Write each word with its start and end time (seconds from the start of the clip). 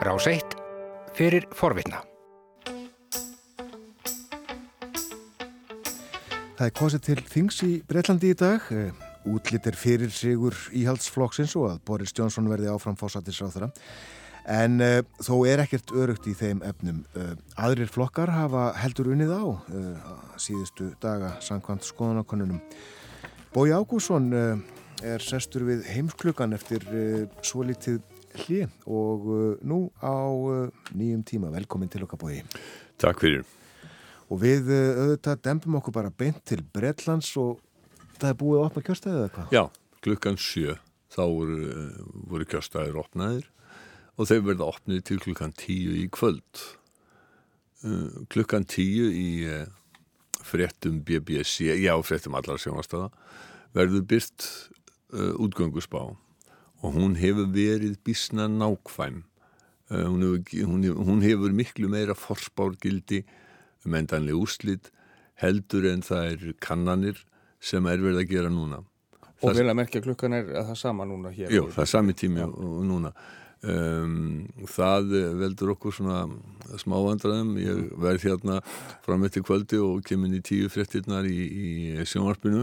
Rás 0.00 0.24
1 0.24 0.54
fyrir 1.12 1.44
forvitna. 1.52 1.98
Það 6.56 6.62
er 6.64 6.72
kosið 6.78 7.02
til 7.04 7.16
þings 7.28 7.58
í 7.66 7.68
Breitlandi 7.84 8.30
í 8.32 8.38
dag. 8.40 8.64
Útlitt 9.28 9.66
er 9.68 9.76
fyrir 9.76 10.08
sigur 10.16 10.56
íhaldsflokksins 10.72 11.52
og 11.60 11.66
að 11.74 11.82
Boris 11.90 12.16
Johnson 12.16 12.48
verði 12.48 12.70
áfram 12.72 12.96
fósattisráþara. 12.96 13.68
En 14.48 14.80
uh, 14.80 15.02
þó 15.20 15.34
er 15.50 15.60
ekkert 15.66 15.92
örugt 15.92 16.30
í 16.30 16.32
þeim 16.38 16.62
efnum. 16.64 17.02
Uh, 17.12 17.34
aðrir 17.60 17.92
flokkar 17.92 18.32
hafa 18.32 18.70
heldur 18.80 19.10
unnið 19.12 19.34
á 19.36 19.44
uh, 19.44 20.14
síðustu 20.40 20.94
daga 21.04 21.34
samkvæmt 21.44 21.84
skoðanakonunum. 21.84 22.62
Bói 23.52 23.68
Ágússon 23.76 24.32
er 25.04 25.20
sestur 25.20 25.66
við 25.68 25.84
heimsklukan 25.90 26.54
eftir 26.56 26.84
svo 27.42 27.64
litið 27.66 27.98
hlið 28.44 28.68
og 28.86 29.26
nú 29.66 29.80
á 30.00 30.14
nýjum 30.96 31.24
tíma. 31.26 31.50
Velkomin 31.54 31.90
til 31.90 32.04
okkar 32.06 32.20
Bói. 32.20 32.42
Takk 33.00 33.22
fyrir. 33.22 33.46
Og 34.30 34.38
við 34.44 34.70
auðvitað 34.70 35.42
dempum 35.46 35.78
okkur 35.80 35.96
bara 35.96 36.12
beint 36.14 36.38
til 36.46 36.62
Bretlands 36.62 37.32
og 37.40 37.58
það 38.20 38.28
er 38.30 38.38
búið 38.42 38.60
að 38.60 38.68
opna 38.68 38.84
kjörstæðið 38.86 39.22
eða 39.22 39.32
hvað? 39.34 39.54
Já, 39.56 39.62
klukkan 40.06 40.38
sjö 40.38 40.76
þá 41.10 41.22
voru, 41.26 41.58
voru 42.30 42.46
kjörstæðir 42.52 43.00
opnaðir 43.00 43.48
og 44.20 44.28
þeir 44.28 44.46
verða 44.46 44.68
opnið 44.70 45.02
til 45.08 45.18
klukkan 45.24 45.54
tíu 45.56 45.96
í 45.96 46.06
kvöld. 46.12 46.64
Uh, 47.80 48.22
klukkan 48.32 48.66
tíu 48.68 49.08
í 49.08 49.28
uh, 49.48 49.64
fréttum 50.44 51.00
BBC, 51.06 51.72
já 51.80 51.94
fréttum 52.04 52.36
allar 52.36 52.60
sjónastada, 52.60 53.08
verður 53.76 54.04
byrt 54.10 54.46
uh, 55.14 55.32
útgöngusbá 55.40 56.10
og 56.80 56.94
hún 56.96 57.16
hefur 57.20 57.50
verið 57.52 57.98
bísna 58.06 58.48
nákvæm. 58.48 59.22
Hún 59.90 60.22
hefur, 60.24 60.66
hún, 60.68 60.84
hefur, 60.86 61.04
hún 61.08 61.24
hefur 61.24 61.52
miklu 61.56 61.90
meira 61.90 62.14
forspárgildi 62.14 63.24
um 63.86 63.96
endanlega 63.96 64.38
úrslit 64.38 64.92
heldur 65.40 65.88
en 65.90 66.04
það 66.04 66.30
er 66.30 66.54
kannanir 66.62 67.20
sem 67.60 67.84
er 67.88 68.00
verið 68.00 68.22
að 68.22 68.32
gera 68.32 68.52
núna. 68.52 68.80
Og 69.40 69.56
vel 69.56 69.68
að 69.72 69.78
merkja 69.78 70.02
klukkan 70.04 70.36
er 70.36 70.50
að 70.60 70.72
það 70.72 70.80
sama 70.82 71.06
núna 71.08 71.32
hér? 71.32 71.52
Jú, 71.52 71.68
það 71.72 71.84
er 71.86 71.90
sami 71.94 72.16
tími 72.16 72.44
og 72.44 72.82
núna. 72.84 73.12
Um, 73.60 74.46
það 74.72 75.10
veldur 75.36 75.74
okkur 75.74 75.92
svona 75.92 76.22
smávandræðum 76.80 77.58
ég 77.60 77.80
verð 78.00 78.24
hérna 78.24 78.60
fram 79.04 79.26
eftir 79.26 79.44
kvöldi 79.44 79.80
og 79.84 80.00
kemur 80.08 80.32
í 80.32 80.40
tíu 80.44 80.70
fréttinnar 80.72 81.28
í, 81.28 81.40
í 81.44 82.06
sjónvarpinu 82.08 82.62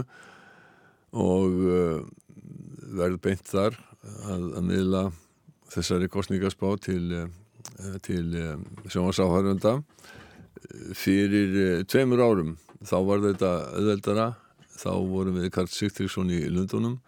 og 1.14 1.60
uh, 1.62 2.00
verð 2.98 3.20
beint 3.22 3.46
þar 3.46 3.78
að, 4.28 4.46
að 4.60 4.68
miðla 4.70 5.02
þessari 5.72 6.08
kostningarspá 6.12 6.74
til, 6.84 7.02
uh, 7.12 7.96
til 8.04 8.24
uh, 8.36 8.54
sjónvarsáhærunda 8.88 9.78
fyrir 10.96 11.58
uh, 11.58 11.82
tveimur 11.88 12.24
árum 12.24 12.56
þá 12.84 12.96
var 13.06 13.24
þetta 13.26 13.52
öðveldara 13.78 14.30
þá 14.78 14.90
vorum 15.10 15.38
við 15.40 15.52
Karl 15.54 15.70
Sigtríksson 15.72 16.30
í 16.32 16.44
Lundunum 16.52 16.98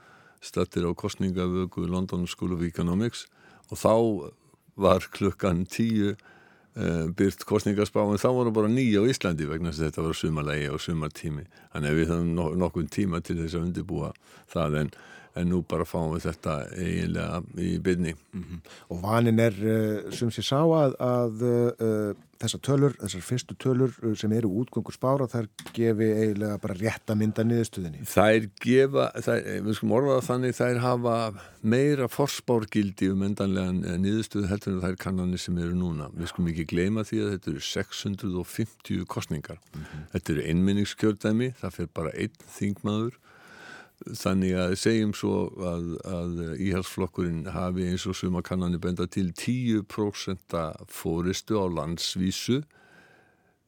stattir 0.40 0.86
á 0.88 0.92
kostningavöku 0.96 1.86
London 1.86 2.26
School 2.26 2.54
of 2.56 2.62
Economics. 2.64 3.26
Og 3.70 3.78
þá 3.78 3.94
var 4.80 5.06
klukkan 5.12 5.66
tíu 5.68 6.14
uh, 6.14 7.06
byrt 7.16 7.44
kostningarspáin 7.46 8.20
þá 8.20 8.30
voru 8.34 8.54
bara 8.54 8.72
nýja 8.72 9.04
á 9.04 9.10
Íslandi 9.10 9.48
vegna 9.48 9.70
þess 9.70 9.82
að 9.82 9.90
þetta 9.90 10.06
var 10.06 10.18
sumarlegi 10.18 10.70
og 10.72 10.82
sumartími. 10.82 11.46
Þannig 11.74 11.92
að 11.92 12.00
við 12.00 12.12
höfum 12.14 12.58
nokkur 12.64 12.90
tíma 12.90 13.22
til 13.22 13.38
þess 13.42 13.58
að 13.58 13.66
undirbúa 13.68 14.12
það. 14.50 14.78
En 14.82 14.92
en 15.38 15.50
nú 15.52 15.60
bara 15.66 15.86
fáum 15.88 16.14
við 16.14 16.26
þetta 16.30 16.56
eiginlega 16.74 17.42
í 17.58 17.76
byrni. 17.82 18.14
Mm 18.32 18.42
-hmm. 18.44 18.72
Og 18.90 19.02
vanin 19.02 19.38
er 19.38 19.54
uh, 19.60 20.10
sem 20.10 20.30
sé 20.30 20.42
sá 20.42 20.58
að, 20.58 20.96
að 20.98 21.42
uh, 21.42 22.14
þessar 22.40 22.60
tölur, 22.64 22.94
þessar 23.00 23.22
fyrstu 23.24 23.54
tölur 23.60 23.92
sem 24.16 24.32
eru 24.32 24.48
útgöngur 24.62 24.94
spára, 24.94 25.28
þær 25.28 25.48
gefi 25.76 26.08
eiginlega 26.08 26.58
bara 26.62 26.76
rétt 26.78 27.12
að 27.12 27.18
mynda 27.20 27.44
niðurstuðinni. 27.44 28.06
Þær 28.08 28.48
gefa, 28.64 29.06
þær, 29.20 29.40
við 29.66 29.76
skulum 29.76 29.96
orðaða 29.98 30.26
þannig, 30.28 30.56
þær 30.56 30.80
hafa 30.84 31.16
meira 31.60 32.08
forspárgildi 32.08 33.10
um 33.12 33.22
endanlega 33.28 33.96
niðurstuð 34.00 34.48
heldur 34.48 34.72
en 34.72 34.84
þær 34.86 34.96
kannanir 35.04 35.42
sem 35.42 35.58
eru 35.58 35.76
núna. 35.76 36.08
Við 36.16 36.32
skulum 36.32 36.52
ekki 36.54 36.68
gleyma 36.72 37.04
því 37.04 37.24
að 37.24 37.32
þetta 37.34 37.50
eru 37.54 37.66
650 37.70 39.04
kostningar. 39.06 39.60
Mm 39.74 39.82
-hmm. 39.82 40.06
Þetta 40.12 40.32
eru 40.32 40.46
einminningskjördæmi, 40.52 41.52
það 41.60 41.76
fyrir 41.76 41.92
bara 41.94 42.16
einn 42.16 42.48
þingmaður 42.56 43.20
þannig 44.08 44.54
að 44.56 44.74
segjum 44.80 45.12
svo 45.16 45.34
að, 45.60 45.88
að 46.08 46.38
íhalsflokkurinn 46.66 47.50
hafi 47.52 47.88
eins 47.90 48.06
og 48.08 48.16
suma 48.16 48.42
kannanir 48.44 48.80
benda 48.82 49.06
til 49.10 49.30
10% 49.36 50.56
fóristu 50.88 51.60
á 51.60 51.66
landsvísu. 51.68 52.62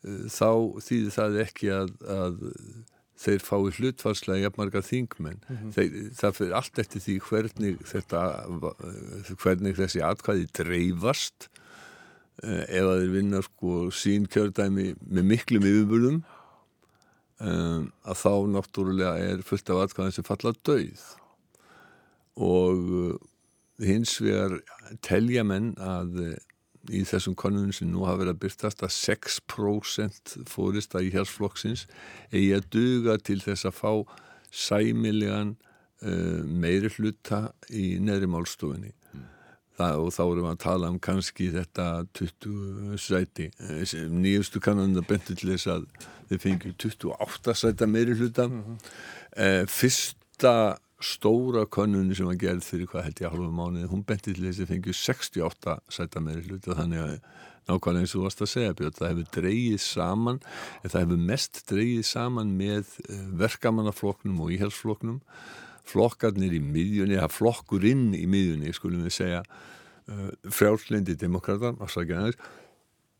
Eh, 0.03 0.25
þá 0.33 0.81
þýðir 0.81 1.15
það 1.19 1.39
ekki 1.45 1.73
að, 1.77 1.95
að 2.09 2.41
þeir 3.23 3.45
fái 3.45 3.73
hlutfarslega 3.77 4.47
jafnmarga 4.47 4.83
þingmenn. 4.87 5.41
Mm 5.47 5.57
-hmm. 5.57 5.73
þeir, 5.77 5.99
það 6.19 6.37
fyrir 6.39 6.59
allt 6.59 6.83
eftir 6.83 7.05
því 7.07 7.17
hvernig 7.29 7.83
þetta 7.93 8.23
hvernig 9.45 9.77
þessi 9.79 10.05
atkvæði 10.07 10.49
dreifast. 10.59 11.51
Eh, 12.43 12.65
ef 12.81 12.89
að 12.89 13.03
þeir 13.03 13.13
vinna 13.19 13.43
sko 13.45 13.91
sín 13.93 14.25
kjördæmi 14.27 14.95
með 15.05 15.29
miklum 15.29 15.69
yfirbúðum 15.69 16.23
um, 17.43 17.91
að 18.07 18.23
þá 18.23 18.33
náttúrulega 18.55 19.13
er 19.33 19.43
fullt 19.47 19.73
af 19.73 19.83
atkvæðin 19.87 20.17
sem 20.17 20.27
falla 20.27 20.55
döið 20.67 21.05
og 22.43 22.89
uh, 23.03 23.19
hins 23.83 24.15
vegar 24.23 24.59
telja 25.05 25.45
menn 25.47 25.73
að 25.83 26.19
uh, 26.23 26.37
í 26.91 27.03
þessum 27.07 27.37
konunum 27.39 27.75
sem 27.75 27.91
nú 27.91 28.07
hafa 28.07 28.23
verið 28.23 28.35
að 28.35 28.41
byrtast 28.43 28.83
að 28.83 28.95
6% 28.97 30.33
fórist 30.51 30.97
að 30.99 31.09
í 31.09 31.13
hérsflokksins 31.15 31.87
eigi 32.33 32.51
að 32.57 32.71
duga 32.75 33.19
til 33.23 33.39
þess 33.45 33.69
að 33.69 33.79
fá 33.79 33.93
sæmilegan 34.53 35.55
uh, 36.03 36.43
meiri 36.43 36.91
hluta 36.97 37.51
í 37.71 37.97
neðri 38.03 38.31
málstofinni. 38.31 38.93
Og 40.01 40.13
þá 40.15 40.23
erum 40.25 40.47
við 40.47 40.53
að 40.53 40.63
tala 40.65 40.91
um 40.93 40.99
kannski 41.03 41.51
þetta 41.55 41.89
20 42.19 43.03
sæti. 43.03 43.51
Uh, 43.61 43.83
nýjustu 44.13 44.63
kannan 44.65 44.97
það 44.97 45.09
bentur 45.11 45.41
til 45.41 45.53
þess 45.53 45.71
að 45.75 45.87
þeir 46.31 46.43
fengið 46.47 46.79
28 46.87 47.57
sæta 47.63 47.89
meiri 47.91 48.17
hluta. 48.17 48.49
Mm 48.49 48.63
-hmm. 48.63 48.89
eh, 49.37 49.65
fyrsta 49.69 50.57
stóra 51.03 51.67
konunni 51.67 52.15
sem 52.15 52.27
var 52.27 52.39
gerð 52.39 52.65
fyrir 52.65 52.87
hvað 52.87 53.05
held 53.05 53.21
ég 53.21 53.27
að 53.27 53.33
halva 53.35 53.51
mánuði, 53.51 53.91
hún 53.91 54.05
benti 54.07 54.33
til 54.33 54.45
þess 54.45 54.63
að 54.63 54.71
fengið 54.71 54.95
68 54.95 55.79
sæta 55.89 56.21
meiri 56.21 56.47
hluta. 56.47 56.77
Þannig 56.79 57.01
að 57.03 57.19
nákvæmlega 57.69 58.03
eins 58.03 58.15
og 58.15 58.21
þú 58.21 58.25
varst 58.27 58.43
að 58.43 58.53
segja 58.53 58.77
Björn, 58.79 58.97
það 58.99 59.11
hefur 59.13 59.29
dreyið 59.37 59.81
saman 59.85 60.41
það 60.83 61.01
hefur 61.01 61.21
mest 61.31 61.61
dreyið 61.71 62.07
saman 62.09 62.55
með 62.59 62.97
eh, 63.09 63.27
verkamannafloknum 63.43 64.41
og 64.43 64.55
íhelsfloknum 64.57 65.21
flokkarnir 65.89 66.55
í 66.57 66.63
miðjunni, 66.63 67.19
eða 67.19 67.31
flokkurinn 67.33 68.11
í 68.17 68.25
miðjunni, 68.31 68.73
skulum 68.77 69.05
við 69.07 69.17
segja 69.19 69.43
uh, 69.45 70.31
frjálflindi 70.51 71.19
demokrata 71.21 71.75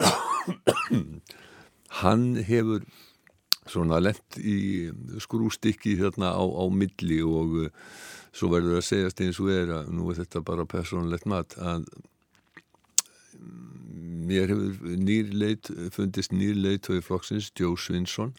hann 2.03 2.27
hefur 2.47 2.87
svona 3.71 4.01
lent 4.03 4.39
í 4.39 4.91
skrústikki 5.23 5.95
hérna 6.01 6.33
á, 6.35 6.43
á 6.43 6.65
milli 6.73 7.21
og 7.23 7.59
uh, 7.67 7.69
svo 8.33 8.49
verður 8.55 8.81
að 8.81 8.89
segjast 8.89 9.21
eins 9.23 9.43
og 9.43 9.53
er 9.53 9.77
að 9.81 9.93
nú 9.95 10.09
er 10.11 10.23
þetta 10.23 10.43
bara 10.47 10.69
personlegt 10.69 11.29
mat 11.31 11.55
að 11.61 11.87
mér 14.23 14.53
hefur 14.53 14.99
nýrleit 15.03 15.71
fundist 15.95 16.35
nýrleit 16.35 16.89
í 16.93 17.01
flokksins 17.05 17.51
Joe 17.59 17.79
Svinsson 17.79 18.35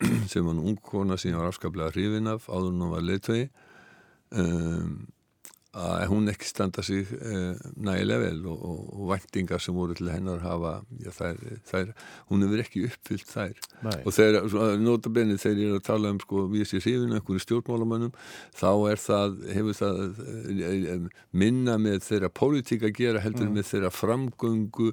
sem 0.30 0.46
var 0.46 0.58
ung 0.58 0.78
kona 0.82 1.18
sem 1.18 1.32
ég 1.32 1.40
var 1.40 1.50
afskaplega 1.50 1.94
hrifin 1.94 2.30
af 2.30 2.48
áður 2.48 2.72
en 2.72 2.84
hún 2.84 2.94
var 2.94 3.06
leitvegi 3.06 3.48
um, 4.30 5.00
að 5.70 6.08
hún 6.10 6.26
ekki 6.32 6.48
standa 6.48 6.82
sig 6.82 7.06
uh, 7.14 7.54
nægilega 7.78 8.24
vel 8.24 8.46
og, 8.50 8.62
og, 8.66 8.78
og 8.96 9.10
væntingar 9.12 9.62
sem 9.62 9.74
voru 9.74 9.94
til 9.94 10.08
hennar 10.10 10.40
hafa 10.42 10.72
já, 10.98 11.12
þær, 11.14 11.36
þær, 11.68 11.92
hún 12.30 12.42
hefur 12.42 12.62
ekki 12.64 12.82
uppfyllt 12.88 13.30
þær 13.30 13.52
Nei. 13.86 14.00
og 14.02 14.16
þegar, 14.16 14.48
notabenni 14.82 15.38
þegar 15.38 15.60
ég 15.62 15.70
er 15.70 15.78
að 15.78 15.84
tala 15.86 16.10
um 16.10 16.18
sko, 16.24 16.48
við 16.50 16.66
sér 16.72 16.82
hrifinu, 16.82 17.14
einhverju 17.14 17.44
stjórnmálamannum 17.44 18.16
þá 18.58 18.72
er 18.90 19.04
það, 19.04 19.38
hefur 19.58 19.78
það 19.78 20.02
uh, 20.16 21.06
minna 21.44 21.78
með 21.78 22.02
þeirra 22.08 22.32
pólitík 22.40 22.88
að 22.88 22.96
gera 22.98 23.22
heldur 23.22 23.46
mm. 23.46 23.60
með 23.60 23.70
þeirra 23.70 23.92
framgöngu, 23.94 24.90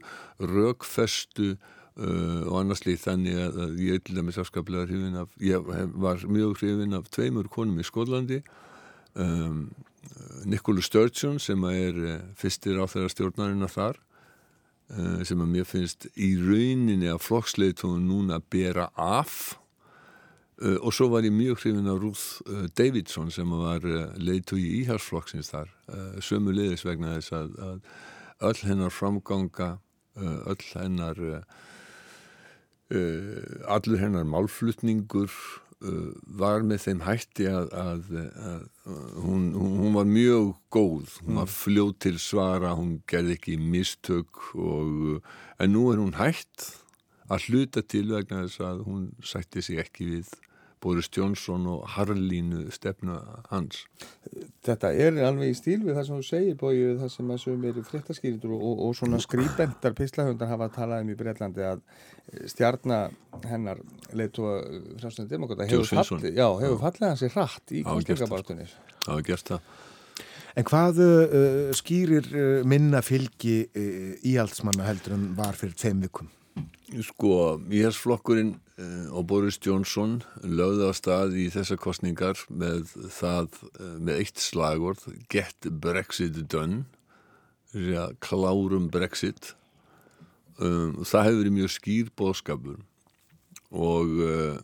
rögfestu 0.54 1.56
uh, 1.98 2.46
og 2.48 2.62
annars 2.62 2.86
líkt 2.86 3.06
þannig 3.06 3.42
að, 3.42 3.60
að 3.66 3.84
ég 3.86 4.06
til 4.06 4.18
dæmis 4.18 4.40
afskaplega 4.42 4.88
hrifin 4.88 5.20
af, 5.24 5.34
ég 5.42 5.68
var 5.98 6.24
mjög 6.26 6.58
hrifin 6.62 6.98
af 6.98 7.12
tveimur 7.14 7.50
konum 7.52 7.82
í 7.82 7.88
Skólandi 7.88 8.42
um 9.18 9.68
Nikólu 10.48 10.82
Sturgeon 10.82 11.40
sem 11.40 11.64
er 11.70 11.98
eh, 12.06 12.26
fyrstir 12.38 12.80
á 12.80 12.86
þeirra 12.90 13.12
stjórnarina 13.12 13.70
þar 13.72 14.00
eh, 14.94 15.24
sem 15.28 15.42
að 15.44 15.54
mér 15.54 15.68
finnst 15.68 16.08
í 16.16 16.34
rauninni 16.40 17.10
að 17.12 17.24
flokksleitunum 17.26 18.06
núna 18.08 18.40
bera 18.40 18.90
af. 18.94 19.58
Eh, 20.62 20.78
og 20.78 20.94
svo 20.96 21.10
var 21.14 21.28
ég 21.28 21.36
mjög 21.36 21.64
hrifin 21.64 21.92
af 21.92 22.02
Ruth 22.04 22.70
Davidson 22.80 23.32
sem 23.34 23.52
var 23.52 23.86
leitu 24.22 24.60
í 24.60 24.84
íhalsflokksins 24.84 25.52
þar. 25.54 25.74
Sömu 26.24 26.56
leiðis 26.56 26.86
vegna 26.88 27.18
þess 27.18 27.36
að, 27.36 27.58
að, 27.68 27.82
öll 28.48 28.64
hennar 28.70 28.94
framganga 28.94 29.78
öll 30.18 30.64
hennar 30.74 31.20
allur 32.88 34.00
hennar 34.00 34.28
málflutningur 34.28 35.32
var 36.40 36.64
með 36.66 36.80
þeim 36.86 37.02
hætti 37.06 37.46
að, 37.52 37.68
að, 37.78 38.08
að 38.50 38.62
hún, 39.22 39.52
hún 39.54 39.94
var 39.94 40.08
mjög 40.10 40.56
góð. 40.74 41.20
Hún 41.26 41.42
var 41.42 41.52
fljóð 41.52 41.94
til 42.06 42.16
svara 42.22 42.74
hún 42.80 42.98
gerði 43.10 43.36
ekki 43.38 43.58
mistök 43.62 44.42
og, 44.56 45.22
en 45.62 45.74
nú 45.76 45.90
er 45.92 46.02
hún 46.02 46.16
hætt 46.18 46.72
að 47.28 47.50
hluta 47.50 47.84
til 47.84 48.08
vegna 48.10 48.46
þess 48.46 48.64
að 48.64 48.84
hún 48.88 49.08
sætti 49.26 49.62
sig 49.66 49.82
ekki 49.84 50.10
við 50.16 50.34
Boris 50.84 51.10
Johnson 51.10 51.66
og 51.72 51.88
Harlínu 51.96 52.68
stefna 52.74 53.18
hans. 53.50 53.86
Þetta 54.66 54.92
er 54.94 55.18
alveg 55.26 55.54
í 55.54 55.58
stíl 55.58 55.80
við 55.82 55.98
það 55.98 56.06
sem 56.10 56.20
þú 56.20 56.28
segir 56.28 56.60
bóið 56.60 57.02
það 57.02 57.12
sem 57.16 57.34
að 57.34 57.42
sögum 57.44 57.66
er 57.70 57.80
fréttaskýrindur 57.88 58.54
og, 58.54 58.68
og, 58.70 58.84
og 58.86 58.96
svona 59.00 59.22
skrýbentar 59.24 59.98
pislahundar 59.98 60.52
hafa 60.52 60.70
talað 60.78 61.06
um 61.06 61.12
í 61.14 61.18
Breitlandi 61.18 61.66
að 61.66 61.84
stjarnar 62.54 63.16
hennar 63.48 63.82
leitu 64.18 64.46
að 64.50 64.80
frástunum 65.02 65.32
demokota 65.32 65.68
hefur, 65.68 65.90
fall, 65.90 66.30
já, 66.30 66.48
hefur 66.62 66.80
fallið 66.86 67.10
hansi 67.10 67.34
rætt 67.34 67.74
í 67.74 67.84
kostningabartunir. 67.88 68.74
Það 69.04 69.14
hefur 69.14 69.30
gert 69.32 69.54
það. 69.54 69.76
En 70.58 70.66
hvað 70.66 71.04
uh, 71.04 71.76
skýrir 71.78 72.32
uh, 72.34 72.48
minna 72.66 73.04
fylgi 73.06 73.60
uh, 73.68 74.16
íhaldsmanna 74.26 74.88
heldur 74.88 75.14
en 75.18 75.30
var 75.38 75.58
fyrir 75.58 75.78
tveim 75.78 76.02
vikum? 76.06 76.32
Sko, 77.04 77.58
íhalsflokkurinn 77.74 78.54
uh, 78.80 79.08
og 79.12 79.28
Boris 79.28 79.60
Johnson 79.60 80.22
lögði 80.44 80.88
á 80.88 80.94
stað 80.96 81.36
í 81.36 81.48
þessar 81.52 81.80
kostningar 81.84 82.40
með 82.48 82.88
það, 83.12 83.58
uh, 83.76 83.98
með 84.00 84.22
eitt 84.24 84.40
slagord 84.42 85.04
Get 85.32 85.68
Brexit 85.84 86.40
Done 86.48 86.86
klárum 88.24 88.88
Brexit. 88.90 89.54
Um, 90.58 91.04
það 91.06 91.28
hefur 91.28 91.42
verið 91.42 91.54
mjög 91.54 91.74
skýr 91.76 92.08
bóðskapur 92.18 92.80
og 93.70 94.14
uh, 94.24 94.56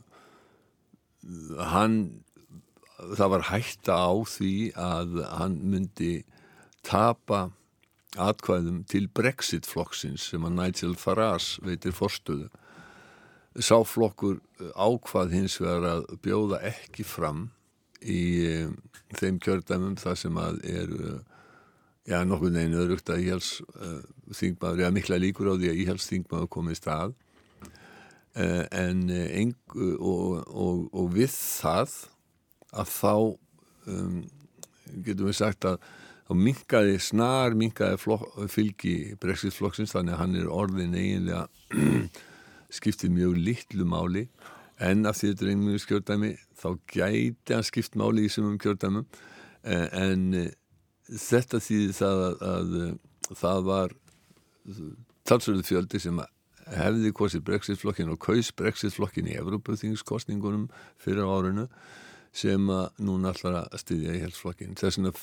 hann 1.74 1.98
það 3.13 3.34
var 3.36 3.44
hætta 3.51 3.98
á 4.00 4.13
því 4.25 4.54
að 4.80 5.19
hann 5.38 5.60
myndi 5.69 6.13
tapa 6.88 7.50
atkvæðum 8.19 8.83
til 8.89 9.07
Brexit-flokksins 9.15 10.30
sem 10.31 10.45
að 10.45 10.57
Nigel 10.60 10.95
Farage 11.00 11.62
veitir 11.65 11.95
forstöðu. 11.95 12.50
Sáflokkur 13.54 14.39
eh, 14.62 14.71
ákvað 14.74 15.36
hins 15.38 15.60
vegar 15.62 15.86
að 15.89 16.07
bjóða 16.25 16.62
ekki 16.69 17.06
fram 17.06 17.48
í 18.04 18.21
um, 18.65 18.74
þeim 19.15 19.38
kjördæmum 19.39 19.95
það 20.01 20.18
sem 20.19 20.39
að 20.42 20.57
er 20.68 20.95
uh, 20.98 21.19
já, 22.10 22.18
nokkur 22.27 22.51
neginn 22.51 22.80
öðrugt 22.81 23.12
að 23.13 23.21
íhjals 23.24 23.51
uh, 23.77 24.01
þingmaður, 24.33 24.83
eða 24.83 24.95
mikla 24.98 25.19
líkur 25.21 25.54
á 25.54 25.56
því 25.56 25.69
að 25.71 25.83
íhjals 25.86 26.09
þingmaður 26.09 26.50
komið 26.57 26.81
stað 26.81 27.19
en 28.33 29.01
eng, 29.13 29.51
og, 29.77 30.39
og, 30.50 30.77
og 30.89 31.12
við 31.13 31.30
það 31.30 31.92
að 32.74 32.88
þá 32.89 33.12
um, 33.94 34.16
getum 35.06 35.30
við 35.30 35.38
sagt 35.38 35.68
að 35.69 35.83
þá 36.28 36.34
minkaði 36.40 36.98
snar, 37.04 37.56
minkaði 37.60 38.18
fylgi 38.52 38.96
brexitflokksins 39.22 39.94
þannig 39.96 40.16
að 40.16 40.22
hann 40.22 40.36
er 40.40 40.52
orðin 40.52 40.98
eiginlega 40.98 41.48
skiptið 42.78 43.16
mjög 43.18 43.40
litlu 43.50 43.88
máli. 43.88 44.28
En 44.84 45.06
af 45.08 45.20
því 45.20 45.31
þetta 45.31 45.46
er 45.46 45.54
einmjög 45.54 45.84
skjörðdæmi 45.84 46.34
þá 46.60 46.68
gæti 46.90 47.56
hann 47.56 47.68
skipt 47.68 47.98
máli 48.00 48.28
í 48.28 48.31
sumum 48.34 48.60
kjörðdæmum 48.62 49.06
eh, 49.64 49.88
en 50.00 50.30
eh, 50.40 50.54
þetta 51.12 51.62
þýði 51.64 51.98
það 51.98 52.24
að, 52.28 52.46
að, 52.50 52.78
að 53.30 53.42
það 53.44 53.68
var 53.69 53.98
talsverðu 55.28 55.68
fjöldi 55.68 56.02
sem 56.02 56.24
hefði 56.74 57.12
kosið 57.16 57.44
brexitflokkin 57.48 58.12
og 58.14 58.19
kaus 58.24 58.52
brexitflokkin 58.56 59.28
í 59.31 59.38
Evropaþingskostningunum 59.40 60.69
fyrir 61.02 61.28
árinu 61.28 61.68
sem 62.33 62.71
að 62.74 63.03
núna 63.06 63.33
allar 63.33 63.59
að 63.62 63.83
styðja 63.83 64.15
í 64.18 64.24
helsflokkin 64.24 64.77
þess 64.80 64.97
vegna 64.97 65.13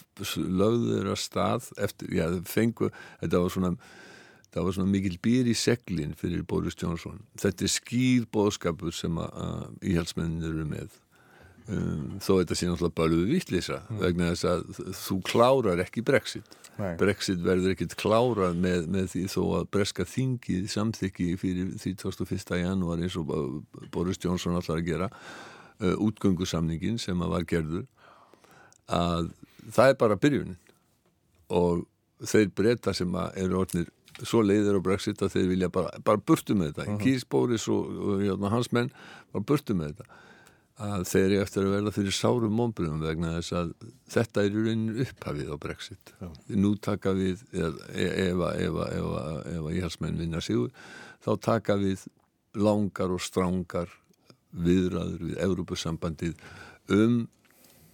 lögður 0.63 1.11
að 1.11 1.21
stað 1.25 1.69
eftir, 1.83 2.13
já 2.15 2.25
fengu 2.47 2.93
þetta 3.21 3.43
var 3.43 3.55
svona, 3.57 3.73
það 4.55 4.69
var 4.69 4.77
svona 4.79 4.95
mikil 4.95 5.17
býr 5.23 5.51
í 5.51 5.57
seglinn 5.59 6.15
fyrir 6.19 6.47
Boris 6.47 6.79
Johnson 6.79 7.19
þetta 7.43 7.67
er 7.67 7.75
skýr 7.75 8.27
bóðskapur 8.31 8.95
sem 8.95 9.19
að, 9.19 9.41
að 9.43 9.91
íhjálpsmennir 9.91 10.53
eru 10.53 10.69
með 10.71 11.01
um, 11.67 12.07
þó 12.23 12.33
þetta 12.39 12.61
sé 12.61 12.71
náttúrulega 12.71 12.99
bara 13.03 13.21
viðlýsa 13.35 13.83
mm. 13.83 14.01
vegna 14.05 14.31
þess 14.31 14.49
að 14.53 14.97
þú 15.03 15.21
klárar 15.27 15.85
ekki 15.85 16.07
Brexit 16.07 16.59
Nei. 16.79 16.95
Brexit 17.01 17.43
verður 17.45 17.75
ekkit 17.75 17.99
klárað 18.01 18.55
með, 18.57 18.87
með 18.95 19.11
því 19.13 19.27
þó 19.35 19.41
að 19.59 19.71
breska 19.75 20.07
þingið 20.09 20.71
samþykki 20.73 21.33
fyrir 21.43 21.75
31. 21.83 22.61
janúar 22.63 23.03
eins 23.03 23.19
og 23.21 23.35
Boris 23.93 24.23
Johnson 24.23 24.57
allar 24.57 24.79
að 24.79 24.87
gera 24.87 25.11
uh, 25.81 25.95
útgöngusamningin 26.07 26.99
sem 27.03 27.23
að 27.23 27.33
var 27.37 27.47
gerður 27.49 27.87
að 28.91 29.31
það 29.71 29.93
er 29.93 29.99
bara 30.01 30.19
byrjunin 30.21 30.59
og 31.51 31.87
þeir 32.27 32.53
breyta 32.57 32.95
sem 32.97 33.15
að 33.17 33.43
eru 33.45 33.61
orðnir 33.63 33.91
svo 34.27 34.43
leiðir 34.45 34.77
á 34.77 34.85
Brexit 34.85 35.23
að 35.25 35.37
þeir 35.37 35.47
vilja 35.55 35.69
bara, 35.73 35.93
bara 36.05 36.21
burtu 36.21 36.57
með 36.59 36.73
þetta, 36.73 36.87
uh 36.87 36.91
-huh. 36.93 37.03
Kís 37.05 37.25
Bóris 37.25 37.69
og, 37.73 37.87
og, 37.89 38.25
og 38.35 38.51
hans 38.53 38.73
menn 38.73 38.91
bara 39.33 39.45
burtu 39.47 39.77
með 39.77 39.95
þetta 39.95 40.19
að 40.81 41.05
þeir 41.11 41.25
eru 41.27 41.41
eftir 41.43 41.67
að 41.67 41.75
verða 41.75 41.93
fyrir 41.93 42.17
sárum 42.17 42.55
mómbröðum 42.57 43.03
vegna 43.05 43.35
þess 43.37 43.53
að 43.59 43.73
þetta 44.15 44.45
er 44.45 44.55
í 44.55 44.63
rauninu 44.65 45.05
upphafið 45.05 45.51
á 45.53 45.57
Brexit 45.61 46.13
Já. 46.21 46.29
nú 46.57 46.71
taka 46.81 47.13
við 47.17 47.43
ef 47.53 48.45
að 48.47 49.75
íhalsmenn 49.77 50.21
vinna 50.21 50.41
sigur 50.41 50.73
þá 51.21 51.33
taka 51.45 51.77
við 51.81 52.07
langar 52.57 53.13
og 53.13 53.21
strángar 53.21 53.93
viðræður 54.51 55.29
við 55.29 55.39
Európusambandið 55.47 56.35
um 56.97 57.23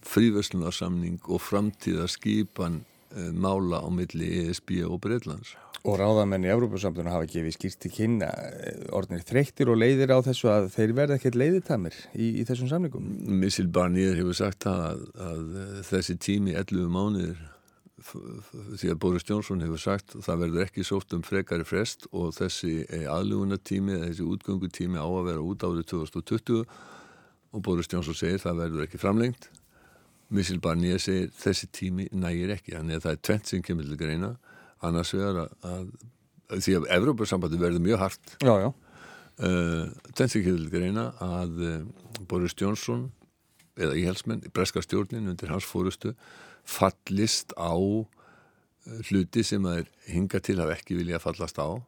fríverslunarsamning 0.07 1.19
og 1.27 1.41
framtíða 1.43 2.07
skipan 2.11 2.81
e, 3.11 3.29
mála 3.33 3.81
á 3.83 3.87
milli 3.91 4.29
ESB 4.45 4.79
og 4.87 5.01
Breitlands. 5.03 5.55
Og 5.87 5.99
ráðamenn 6.01 6.43
í 6.47 6.51
Európusambandinu 6.51 7.13
hafa 7.13 7.51
skýrt 7.53 7.79
til 7.83 7.91
kynna 7.93 8.27
eh, 8.27 8.87
orðinir 8.95 9.23
þreyttir 9.27 9.69
og 9.71 9.77
leiðir 9.79 10.11
á 10.11 10.19
þessu 10.25 10.49
að 10.51 10.71
þeir 10.73 10.93
verða 10.97 11.17
ekkert 11.19 11.37
leiðitamir 11.39 11.99
í, 12.13 12.41
í 12.41 12.47
þessum 12.47 12.71
samningum. 12.71 13.05
Missil 13.43 13.67
Barnier 13.71 14.17
hefur 14.17 14.35
sagt 14.35 14.67
að, 14.67 15.05
að 15.15 15.45
þessi 15.87 16.17
tími 16.19 16.57
11 16.57 16.89
mánuðir 16.91 17.39
því 17.97 18.91
að 18.91 18.99
Boris 19.01 19.25
Jónsson 19.25 19.63
hefur 19.65 19.81
sagt 19.81 20.13
það 20.21 20.43
verður 20.43 20.65
ekki 20.67 20.85
sótt 20.85 21.15
um 21.17 21.23
frekari 21.25 21.65
frest 21.65 22.05
og 22.11 22.35
þessi 22.37 22.83
aðlugunatími 23.09 23.97
þessi 24.03 24.27
útgöngutími 24.27 25.01
á 25.01 25.07
að 25.07 25.29
vera 25.31 25.45
út 25.45 25.65
árið 25.65 25.87
2020 25.95 26.67
og 27.57 27.63
Boris 27.65 27.89
Jónsson 27.89 28.17
segir 28.17 28.43
það 28.43 28.61
verður 28.61 28.85
ekki 28.85 29.01
framlengt. 29.01 29.49
Missil 30.33 30.59
Barnier 30.61 30.99
segir 31.01 31.31
þessi 31.39 31.69
tími 31.73 32.07
nægir 32.11 32.51
ekki, 32.57 32.75
þannig 32.75 32.99
að 32.99 33.05
það 33.05 33.13
er 33.15 33.21
tvent 33.29 33.51
sem 33.51 33.63
kemur 33.63 33.87
til 33.87 33.99
greina, 33.99 34.33
annars 34.85 35.13
vegar 35.15 35.45
að, 35.45 35.93
að 36.51 36.65
því 36.65 36.75
að 36.79 36.89
Evrópussambandi 36.97 37.61
verður 37.61 37.85
mjög 37.85 38.03
hart. 38.03 38.33
Uh, 39.37 39.87
tvent 40.11 40.33
sem 40.33 40.43
kemur 40.43 40.65
til 40.65 40.73
greina 40.73 41.07
að 41.23 41.63
uh, 41.63 41.77
Boris 42.27 42.57
Jónsson 42.59 43.07
eða 43.77 43.95
íhelsmenn, 43.95 44.43
breska 44.53 44.81
stjórnin 44.83 45.29
undir 45.31 45.53
hans 45.53 45.67
fórustu 45.69 46.15
fallist 46.67 47.55
á 47.55 47.73
eh, 47.73 48.99
hluti 49.09 49.43
sem 49.45 49.63
þeir 49.63 49.87
hinga 50.11 50.41
til 50.43 50.59
að 50.61 50.75
ekki 50.77 50.99
vilja 50.99 51.21
fallast 51.23 51.59
á 51.59 51.79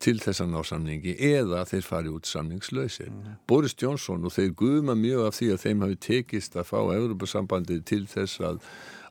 til 0.00 0.16
þess 0.16 0.40
að 0.40 0.52
ná 0.54 0.60
samningi 0.64 1.12
eða 1.28 1.66
þeir 1.68 1.84
fari 1.84 2.12
út 2.12 2.28
samningslausir. 2.28 3.10
Mm. 3.12 3.34
Boris 3.48 3.76
Johnson 3.76 4.24
og 4.24 4.32
þeir 4.32 4.54
guðma 4.56 4.96
mjög 4.96 5.26
af 5.26 5.36
því 5.36 5.48
að 5.52 5.62
þeim 5.66 5.84
hafi 5.84 5.98
tekist 6.06 6.56
að 6.56 6.70
fá 6.70 6.78
Európa-sambandið 6.80 7.82
til 7.90 8.06
þess 8.08 8.40
að 8.40 8.62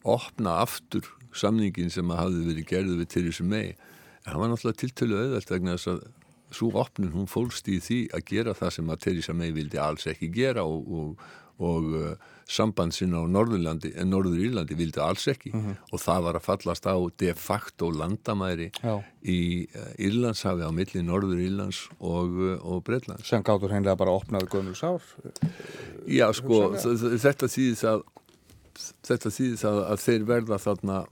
opna 0.10 0.56
aftur 0.64 1.06
samningin 1.38 1.94
sem 1.94 2.10
að 2.10 2.24
hafi 2.24 2.48
verið 2.48 2.70
gerðið 2.72 3.04
við 3.04 3.12
til 3.14 3.24
þessu 3.28 3.46
mei. 3.46 3.68
En 4.24 4.32
það 4.32 4.42
var 4.42 4.52
náttúrulega 4.52 4.82
tiltölu 4.82 5.20
auðvelt 5.20 5.54
vegna 5.54 5.76
þess 5.78 5.92
að 5.94 6.02
svo 6.58 6.72
opnun 6.82 7.14
hún 7.14 7.30
fólst 7.30 7.70
í 7.70 7.78
því 7.84 8.00
að 8.16 8.26
gera 8.32 8.56
það 8.58 8.74
sem 8.80 8.90
að 8.90 9.04
Theresa 9.06 9.36
May 9.38 9.54
vildi 9.54 9.78
alls 9.82 10.08
ekki 10.10 10.32
gera 10.34 10.66
og, 10.66 10.90
og, 10.90 11.28
og 11.60 11.94
uh, 11.96 12.12
samband 12.50 12.96
sinna 12.96 13.22
á 13.22 13.26
Norðurlandi 13.30 13.92
en 14.00 14.10
Norður 14.14 14.40
Írlandi 14.48 14.78
vildi 14.80 15.02
alls 15.04 15.28
ekki 15.30 15.52
mm 15.54 15.62
-hmm. 15.62 15.76
og 15.92 16.02
það 16.02 16.24
var 16.26 16.36
að 16.40 16.46
fallast 16.48 16.86
á 16.88 16.96
de 17.20 17.34
facto 17.34 17.92
landamæri 17.92 18.72
Já. 18.82 19.04
í 19.24 19.68
uh, 19.76 19.92
Írlandshafi 20.00 20.64
á 20.66 20.72
milli 20.72 21.04
Norður 21.04 21.40
Írlands 21.40 21.90
og, 22.00 22.30
uh, 22.30 22.66
og 22.66 22.84
Breitlands 22.84 23.28
sem 23.28 23.44
gáttur 23.44 23.72
hennilega 23.72 23.96
bara 23.96 24.12
opnaði 24.12 24.48
gömul 24.48 24.76
sár 24.76 25.02
Já 26.08 26.32
sko 26.34 26.74
þetta 26.76 27.48
þýðis 27.48 27.84
að 27.84 28.04
þetta 29.04 29.30
þýðis 29.30 29.64
að, 29.66 29.84
að 29.92 30.00
þeir 30.00 30.24
verða 30.24 30.58
þarna 30.58 31.06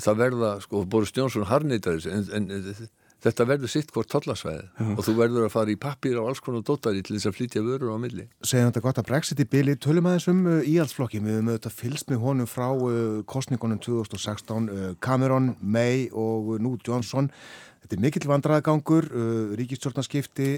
það 0.00 0.16
verða 0.16 0.60
sko 0.60 0.84
Boris 0.84 1.12
Jónsson 1.12 1.44
harneytar 1.44 2.00
en, 2.06 2.26
en 2.32 2.88
þetta 3.24 3.46
verður 3.48 3.72
sitt 3.72 3.90
hvort 3.94 4.10
tollasvæði 4.10 4.90
og 4.94 5.00
þú 5.04 5.14
verður 5.18 5.46
að 5.46 5.54
fara 5.54 5.72
í 5.72 5.78
pappir 5.80 6.18
á 6.20 6.22
alls 6.24 6.42
konar 6.44 6.64
dóttari 6.66 7.02
til 7.04 7.16
þess 7.16 7.28
að 7.30 7.36
flytja 7.36 7.62
vörur 7.64 7.94
á 7.94 7.98
milli. 8.00 8.26
Segjum 8.46 8.70
þetta 8.70 8.84
gott 8.84 9.00
að 9.02 9.08
Brexit 9.10 9.42
í 9.42 9.48
byli, 9.50 9.76
tölum 9.80 10.08
aðeins 10.10 10.28
um 10.32 10.42
uh, 10.48 10.60
íhaldsflokki, 10.64 11.22
við 11.24 11.38
höfum 11.38 11.50
auðvitað 11.52 11.76
fylst 11.76 12.12
með 12.12 12.22
honum 12.24 12.50
frá 12.50 12.68
uh, 12.72 12.92
kostningunum 13.30 13.80
2016, 13.84 14.70
uh, 14.70 14.86
Cameron, 15.04 15.54
May 15.60 16.08
og 16.12 16.54
nú 16.62 16.76
Johnson. 16.86 17.30
Þetta 17.80 17.96
er 17.96 18.04
mikill 18.04 18.28
vandraðgangur, 18.28 19.06
ríkistjórnarskipti, 19.58 20.50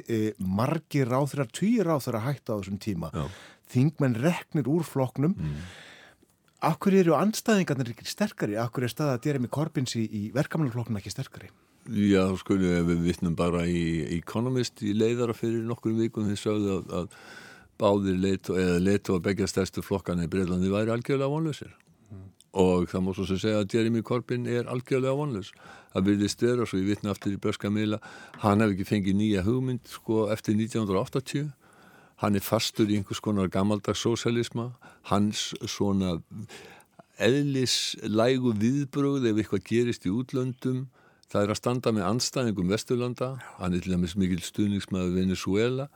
margir 0.42 1.06
ráþurar, 1.08 1.46
týr 1.54 1.86
ráþurar 1.86 2.26
hægt 2.26 2.50
á 2.50 2.58
þessum 2.58 2.80
tíma. 2.82 3.12
Já. 3.14 3.22
Þingmenn 3.72 4.18
reknir 4.20 4.68
úr 4.68 4.82
flokknum. 4.84 5.36
Mm. 5.38 5.62
Akkur 6.66 6.98
eru 6.98 7.14
anstæðingarnir 7.16 7.94
sterkari? 8.06 8.58
Akkur 8.60 8.84
er 8.84 8.92
staða 8.92 9.16
að 9.16 9.30
Jeremy 9.30 9.48
Corbins 9.54 9.94
í, 9.96 10.04
í 10.04 10.22
verkamannflokknum 10.34 10.98
ekki 11.00 11.14
sterkari? 11.14 11.48
Já, 11.90 12.28
sko, 12.38 12.54
við 12.60 13.00
vittnum 13.02 13.34
bara 13.34 13.64
í 13.66 14.18
Economist 14.20 14.84
í 14.86 14.92
leiðara 14.94 15.34
fyrir 15.34 15.64
nokkur 15.66 15.96
vikum 15.98 16.28
þess 16.30 16.46
að, 16.52 16.68
að 16.94 17.16
báðir 17.82 18.20
leitu, 18.22 18.54
eða 18.54 18.76
leitu 18.78 19.16
að 19.16 19.24
begja 19.24 19.48
stærstu 19.50 19.82
flokkana 19.82 20.28
í 20.28 20.30
Breitlandi 20.30 20.70
væri 20.70 20.94
algjörlega 20.94 21.32
vonlausir. 21.32 21.72
Mm. 22.12 22.28
og 22.62 22.86
það 22.90 23.02
múst 23.06 23.24
svo 23.24 23.38
segja 23.40 23.62
að 23.64 23.74
Jeremy 23.74 24.02
Corbyn 24.06 24.46
er 24.46 24.70
algjörlega 24.70 25.16
vonlaus. 25.18 25.50
Það 25.92 26.06
byrðist 26.08 26.46
vera, 26.46 26.68
svo 26.68 26.78
ég 26.78 26.92
vittna 26.92 27.10
aftur 27.16 27.34
í 27.34 27.40
Börska 27.42 27.72
miðla 27.72 27.98
hann 28.44 28.62
hef 28.62 28.76
ekki 28.76 28.88
fengið 28.92 29.18
nýja 29.18 29.42
hugmynd 29.46 29.90
sko 29.90 30.28
eftir 30.32 30.54
1980 30.60 31.50
hann 32.22 32.38
er 32.38 32.46
fastur 32.46 32.86
í 32.86 33.00
einhvers 33.00 33.20
konar 33.24 33.50
gammaldags 33.50 34.04
sósalisma, 34.04 34.70
hans 35.10 35.50
svona 35.66 36.20
eðlislægu 37.22 38.54
viðbröð 38.62 39.32
ef 39.32 39.40
eitthvað 39.42 39.66
gerist 39.66 40.06
í 40.06 40.12
útlöndum 40.14 40.84
það 41.32 41.42
er 41.42 41.52
að 41.54 41.58
standa 41.58 41.92
með 41.96 42.08
anstæðingum 42.10 42.72
Vesturlanda, 42.72 43.32
hann 43.58 43.74
er 43.76 43.82
til 43.84 43.94
dæmis 43.94 44.16
mikil 44.20 44.40
stuðningsmaður 44.44 45.14
Venezuela 45.16 45.88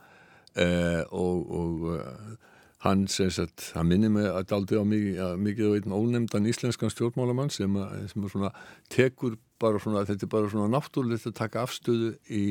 eh, 0.57 1.03
og, 1.13 1.43
og 1.53 1.87
uh, 1.93 2.53
hann, 2.85 3.05
sagt, 3.11 3.71
hann 3.77 3.89
minnir 3.91 4.13
mig 4.13 4.29
að 4.29 4.55
aldrei 4.57 4.81
á 4.81 4.85
mikið, 4.87 5.21
mikið 5.45 5.69
á 5.69 5.75
einn 5.77 5.97
ónemndan 5.97 6.49
íslenskan 6.49 6.93
stjórnmálamann 6.93 7.53
sem, 7.53 7.77
að, 7.77 8.07
sem 8.13 8.25
að 8.25 8.33
svona, 8.33 8.53
tekur 8.93 9.37
bara 9.61 9.81
svona, 9.81 10.05
þetta 10.09 10.25
er 10.25 10.33
bara 10.33 10.51
svona 10.53 10.71
náttúrulegt 10.73 11.29
að 11.29 11.37
taka 11.37 11.65
afstöðu 11.65 12.15
í, 12.33 12.45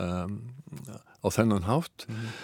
um, 0.00 0.40
á 1.24 1.28
þennan 1.32 1.68
hátt. 1.68 2.06
Mm 2.08 2.16
-hmm. 2.16 2.42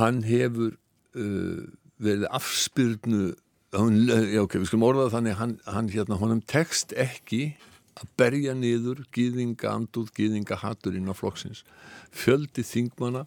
hann 0.00 0.22
hefur 0.26 0.74
uh, 1.14 1.62
verið 2.00 2.26
afspyrnu 2.30 3.34
já 3.70 4.40
ok, 4.42 4.56
við 4.58 4.66
skulum 4.66 4.88
orðað 4.88 5.12
þannig 5.14 5.36
hann, 5.38 5.52
hann 5.66 5.90
hérna, 5.92 6.16
honum 6.18 6.40
tekst 6.42 6.90
ekki 6.98 7.54
að 8.00 8.12
berja 8.20 8.54
niður 8.56 9.04
gýðinga 9.14 9.74
andúð, 9.74 10.10
gýðinga 10.16 10.60
hatturinn 10.62 11.10
á 11.10 11.14
flokksins. 11.14 11.64
Fjöldi 12.10 12.64
þingmana, 12.66 13.26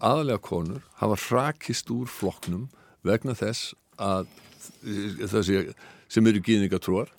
aðalega 0.00 0.42
konur, 0.44 0.84
hafa 1.00 1.18
rakist 1.30 1.90
úr 1.92 2.08
flokknum 2.10 2.68
vegna 3.06 3.34
þess 3.36 3.74
að 4.00 4.28
þessi 5.30 5.64
sem 6.10 6.26
eru 6.26 6.42
gýðinga 6.44 6.80
trúar 6.82 7.10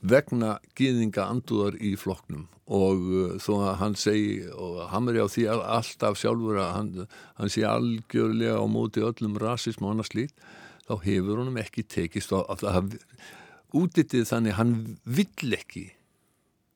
vegna 0.00 0.56
gýðinga 0.78 1.26
andúðar 1.28 1.76
í 1.76 1.92
flokknum 2.00 2.46
og 2.70 3.02
uh, 3.10 3.34
þó 3.42 3.52
að 3.58 3.78
hann 3.82 3.96
segi 3.98 4.46
og 4.54 4.80
er 5.10 5.20
á 5.20 5.28
því 5.28 5.46
alltaf 5.50 6.18
sjálfur 6.20 6.60
að 6.62 6.72
hann, 6.76 6.90
hann 7.36 7.52
sé 7.52 7.66
algjörlega 7.68 8.62
á 8.62 8.64
móti 8.70 9.04
öllum 9.04 9.36
rasism 9.40 9.84
og 9.84 9.94
annars 9.94 10.14
lít 10.16 10.32
þá 10.86 10.94
hefur 11.04 11.42
honum 11.42 11.60
ekki 11.60 11.84
tekist 11.84 12.32
að 12.32 12.94
útitið 13.76 14.28
þannig 14.30 14.56
hann 14.56 14.76
vill 15.04 15.56
ekki 15.58 15.90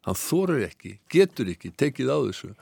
hann 0.04 0.18
þorir 0.18 0.66
ekki, 0.68 0.98
getur 1.12 1.50
ekki, 1.52 1.72
tekið 1.76 2.12
á 2.12 2.18
þessu 2.28 2.52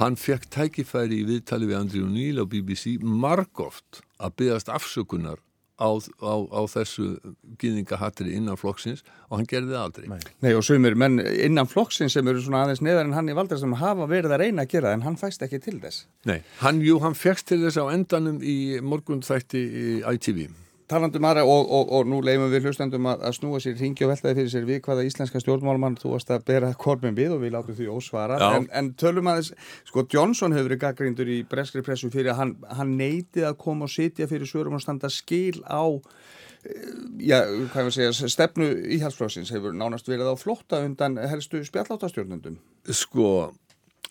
hann 0.00 0.16
fekk 0.16 0.48
tækifæri 0.52 1.20
í 1.20 1.28
viðtali 1.28 1.68
við 1.68 1.78
Andri 1.78 2.02
og 2.04 2.12
Níl 2.12 2.40
á 2.40 2.44
BBC 2.48 2.98
margóft 3.02 4.00
að 4.22 4.36
byggast 4.40 4.70
afsökunar 4.72 5.40
á, 5.82 5.88
á, 5.98 6.34
á 6.48 6.62
þessu 6.70 7.16
gýðingahattri 7.60 8.32
innan 8.36 8.58
flokksins 8.60 9.02
og 9.28 9.38
hann 9.40 9.48
gerði 9.50 9.74
það 9.74 9.84
aldrei. 9.84 10.08
Nei, 10.12 10.32
Nei 10.44 10.52
og 10.56 10.64
sumir 10.66 10.96
menn 10.98 11.20
innan 11.20 11.68
flokksins 11.68 12.16
sem 12.16 12.28
eru 12.28 12.42
svona 12.44 12.64
aðeins 12.66 12.82
neðar 12.84 13.08
en 13.08 13.16
hann 13.16 13.28
í 13.28 13.36
valdar 13.36 13.60
sem 13.60 13.76
hafa 13.80 14.08
verið 14.10 14.36
að 14.36 14.44
reyna 14.46 14.66
að 14.66 14.74
gera 14.76 14.94
en 14.96 15.04
hann 15.06 15.18
fæst 15.20 15.44
ekki 15.44 15.60
til 15.62 15.78
þess. 15.82 16.06
Nei, 16.28 16.40
hann, 16.62 16.82
jú, 16.84 16.98
hann 17.04 17.18
fekst 17.18 17.50
til 17.50 17.62
þess 17.64 17.80
á 17.82 17.84
endanum 17.92 18.40
í 18.40 18.80
morgun 18.84 19.24
þætti 19.26 19.62
í 19.62 19.86
ITV 20.14 20.46
talandum 20.90 21.26
aðra 21.28 21.44
og, 21.48 21.68
og, 21.72 21.92
og 21.96 22.08
nú 22.10 22.20
leifum 22.24 22.50
við 22.52 22.66
hlustandum 22.66 23.06
að, 23.10 23.22
að 23.28 23.36
snúa 23.38 23.60
sér 23.62 23.76
hringi 23.78 24.06
og 24.06 24.12
veltaði 24.12 24.38
fyrir 24.38 24.52
sér 24.52 24.66
við 24.68 24.80
hvaða 24.86 25.06
íslenska 25.08 25.42
stjórnmálmann 25.42 25.98
þú 26.00 26.14
varst 26.14 26.32
að 26.34 26.44
bera 26.48 26.72
korfin 26.78 27.16
við 27.18 27.36
og 27.36 27.42
við 27.44 27.54
látum 27.56 27.78
því 27.78 27.88
ósvara. 27.92 28.40
En, 28.56 28.68
en 28.74 28.90
tölum 28.98 29.30
aðeins, 29.32 29.52
sko 29.88 30.06
Johnson 30.12 30.56
hefur 30.56 30.70
verið 30.70 30.82
gaggrindur 30.84 31.32
í 31.32 31.40
breskri 31.48 31.84
pressu 31.86 32.10
fyrir 32.12 32.34
að 32.34 32.42
hann, 32.42 32.54
hann 32.78 32.96
neitið 32.98 33.48
að 33.52 33.58
koma 33.62 33.88
og 33.88 33.94
sitja 33.94 34.28
fyrir 34.30 34.50
svörum 34.50 34.78
og 34.78 34.84
standa 34.84 35.10
skil 35.12 35.62
á 35.64 35.84
eh, 35.88 36.92
já, 37.30 37.38
hvað 37.72 37.92
ég 37.92 38.12
að 38.12 38.18
segja 38.18 38.34
stefnu 38.36 38.68
íhalsflóksins 38.98 39.54
hefur 39.54 39.76
nánast 39.76 40.10
verið 40.10 40.32
á 40.32 40.36
flotta 40.40 40.82
undan 40.86 41.20
helstu 41.30 41.62
spjallátastjórnundum 41.66 42.60
Sko 42.82 43.52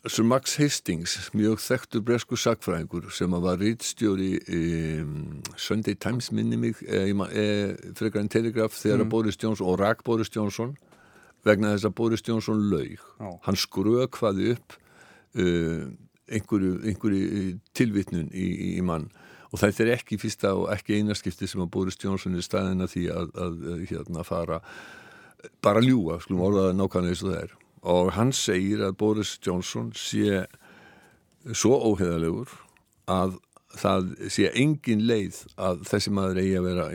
Sir 0.10 0.26
Max 0.26 0.56
Hastings, 0.58 1.14
mjög 1.38 1.60
þekktur 1.62 2.02
bresku 2.02 2.38
sakfræðingur 2.40 3.12
sem 3.14 3.34
var 3.44 3.60
rítstjóri 3.62 4.32
í 4.42 4.62
Sunday 5.62 5.94
Times 5.94 6.32
minni 6.34 6.58
mig 6.58 6.80
e, 6.82 7.04
e, 7.14 7.44
frekar 8.00 8.24
en 8.24 8.32
Telegraph 8.34 8.74
þegar 8.80 9.04
mm. 9.04 9.12
Boris 9.14 9.38
Johnson 9.38 9.70
og 9.70 9.78
rak 9.78 10.02
Boris 10.08 10.34
Johnson 10.34 10.74
vegna 11.46 11.76
þess 11.76 11.86
að 11.92 11.96
Boris 12.02 12.26
Johnson 12.26 12.66
laug. 12.72 13.06
Oh. 13.22 13.38
Hann 13.46 13.60
skrökvaði 13.62 14.56
upp 14.56 14.74
uh, 15.38 15.86
einhverju, 16.34 16.74
einhverju 16.90 17.46
tilvitnun 17.78 18.34
í, 18.34 18.50
í, 18.50 18.74
í 18.82 18.86
mann 18.86 19.12
og 19.52 19.62
þetta 19.62 19.86
er 19.86 19.96
ekki 20.00 20.18
fyrsta 20.18 20.56
og 20.58 20.72
ekki 20.74 20.98
einaskipti 20.98 21.46
sem 21.46 21.62
að 21.62 21.74
Boris 21.78 22.02
Johnson 22.02 22.40
er 22.40 22.46
staðina 22.46 22.90
því 22.90 23.06
að, 23.14 23.34
að, 23.38 23.64
að 23.76 23.88
hérna 23.94 24.26
fara 24.26 24.64
bara 25.62 25.82
ljúa, 25.86 26.18
skulum 26.26 26.48
orðaða 26.50 26.78
nákvæmlega 26.80 27.14
eins 27.14 27.22
og 27.28 27.36
það 27.36 27.44
er 27.46 27.60
og 27.82 28.12
hann 28.14 28.34
segir 28.36 28.84
að 28.86 28.98
Boris 29.00 29.38
Johnson 29.46 29.90
sé 29.98 30.46
svo 31.58 31.78
óheðalegur 31.92 32.52
að 33.10 33.40
það 33.80 34.10
sé 34.34 34.50
engin 34.60 35.06
leið 35.08 35.38
að 35.62 35.86
þessi 35.88 36.12
maður 36.14 36.42
eigi 36.42 36.58
að 36.60 36.66
vera, 36.68 36.88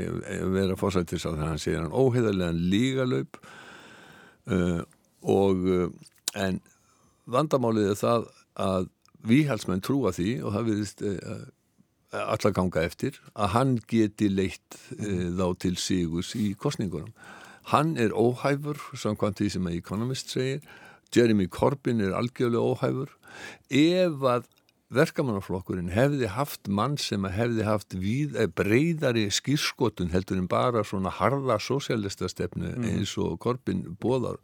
vera 0.55 0.77
fórsættis 0.79 1.25
að 1.27 1.41
hann 1.43 1.61
segir 1.63 1.81
hann 1.81 1.95
óheðalegan 1.97 2.61
lígalaup 2.71 3.39
uh, 4.53 4.83
og 5.23 5.67
uh, 5.73 5.89
en 6.37 6.61
vandamálið 7.27 7.93
er 7.95 8.01
það 8.01 8.29
að 8.67 8.91
viðhalsmenn 9.27 9.83
trúa 9.85 10.13
því 10.15 10.37
og 10.45 10.55
það 10.55 10.69
viðist 10.71 11.03
uh, 11.09 11.47
allar 12.17 12.55
ganga 12.55 12.85
eftir 12.87 13.19
að 13.35 13.53
hann 13.57 13.75
geti 13.89 14.29
leitt 14.31 14.79
uh, 15.01 15.33
þá 15.41 15.47
til 15.65 15.75
sígus 15.81 16.35
í 16.39 16.53
kostningunum 16.61 17.11
Hann 17.73 17.97
er 17.97 18.15
óhæfur, 18.15 18.79
samkvæmt 18.95 19.41
því 19.41 19.49
sem 19.51 19.67
að 19.67 19.79
Economist 19.81 20.31
segir. 20.31 20.61
Jeremy 21.15 21.47
Corbyn 21.51 22.01
er 22.01 22.15
algjörlega 22.15 22.63
óhæfur. 22.63 23.11
Ef 23.71 24.23
að 24.23 24.47
verkamannaflokkurinn 24.95 25.91
hefði 25.91 26.29
haft 26.31 26.69
mann 26.71 26.95
sem 27.01 27.25
hefði 27.27 27.65
haft 27.67 27.97
við, 27.99 28.37
eh, 28.39 28.47
breyðari 28.47 29.27
skýrskotun 29.35 30.13
heldur 30.13 30.39
en 30.39 30.47
bara 30.47 30.85
svona 30.85 31.11
harða 31.11 31.59
sósjálista 31.59 32.29
stefnu 32.31 32.71
mm. 32.77 32.85
eins 32.93 33.17
og 33.19 33.41
Corbyn 33.43 33.83
bóðar. 33.99 34.39